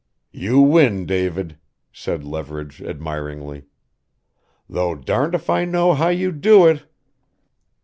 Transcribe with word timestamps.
"You 0.31 0.61
win, 0.61 1.05
David," 1.05 1.59
said 1.93 2.23
Leverage 2.23 2.81
admiringly. 2.81 3.65
"Though 4.67 4.95
darned 4.95 5.35
if 5.35 5.47
I 5.47 5.63
know 5.63 5.93
how 5.93 6.09
you 6.09 6.31
do 6.31 6.65
it?" 6.65 6.87